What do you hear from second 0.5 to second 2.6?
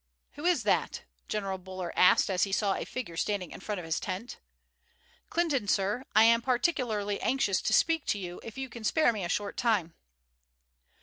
that?" General Buller asked as he